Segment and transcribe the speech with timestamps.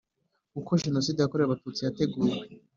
[0.59, 2.31] uko Jenoside yakorewe Abatutsi yateguwe